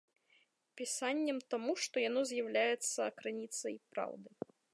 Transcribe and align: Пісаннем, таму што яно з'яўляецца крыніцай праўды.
Пісаннем, 0.79 1.39
таму 1.55 1.71
што 1.83 1.95
яно 2.09 2.21
з'яўляецца 2.33 3.01
крыніцай 3.21 3.75
праўды. 3.95 4.29